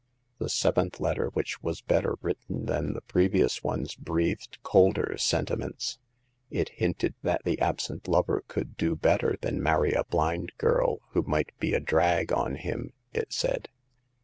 [0.39, 5.99] The seventh letter, which was better written than the previous ones, breathed colder sentiments;
[6.49, 11.21] it hinted that the absent lover could do better than marry a blind girl, who
[11.21, 13.69] might be a drag on him, it said.